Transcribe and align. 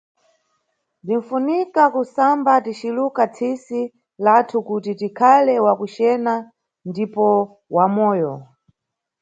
Bzinʼfunika 1.05 1.83
kusamba 1.93 2.53
ticiluka 2.65 3.23
tsisi 3.35 3.81
lathu 4.25 4.57
kuti 4.67 4.91
tikhale 4.99 5.53
wakucena 5.65 6.33
ndipo 6.89 7.25
wa 7.75 7.85
moyo. 7.95 8.33